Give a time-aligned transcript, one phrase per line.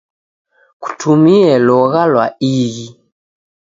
[0.81, 2.87] Kutumie logha lwa ighi.